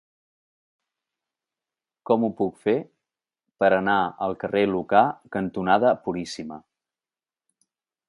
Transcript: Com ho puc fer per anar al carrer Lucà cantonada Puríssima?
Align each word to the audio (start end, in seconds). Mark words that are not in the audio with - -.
Com 2.11 2.25
ho 2.27 2.31
puc 2.39 2.57
fer 2.63 2.75
per 3.65 3.71
anar 3.77 3.99
al 4.29 4.35
carrer 4.45 4.67
Lucà 4.75 5.05
cantonada 5.39 5.97
Puríssima? 6.09 6.63